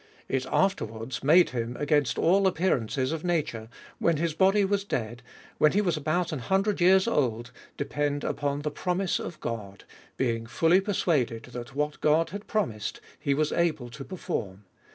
It 0.27 0.47
af 0.47 0.49
SI 0.49 0.49
8 0.49 0.49
A 0.49 0.49
SERIOUS 0.49 0.49
CALL 0.49 0.69
TO 0.69 0.73
A 0.73 0.87
terwards 0.99 1.23
made 1.23 1.49
him, 1.51 1.77
against 1.77 2.17
all 2.17 2.47
appearance 2.47 2.97
of 2.97 3.21
nature^ 3.21 3.67
when 3.99 4.17
his 4.17 4.33
bodij 4.33 4.67
was 4.67 4.83
dead, 4.83 5.21
lohen 5.59 5.73
he 5.73 5.81
was 5.81 5.95
about 5.95 6.29
a7i 6.29 6.39
hun 6.39 6.61
dred 6.63 6.77
t/ears 6.79 7.07
old, 7.07 7.51
depend 7.77 8.23
upon 8.23 8.63
the 8.63 8.71
promise 8.71 9.19
of 9.19 9.39
God, 9.39 9.83
be 10.17 10.35
ing 10.35 10.47
J 10.47 10.51
ulh/ 10.53 10.83
persuaded, 10.83 11.43
that 11.53 11.75
what 11.75 12.01
God 12.01 12.31
had 12.31 12.47
promised 12.47 12.99
he 13.19 13.35
was 13.35 13.51
able 13.51 13.91
to 13.91 14.03
perform. 14.03 14.65